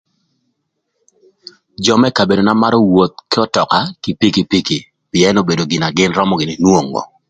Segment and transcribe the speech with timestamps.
[1.83, 4.77] Jö më kabedona marö woth k'ötöka ki pikipiki
[5.11, 7.01] pïën obedo gin na gïn römö gïnï nwongo.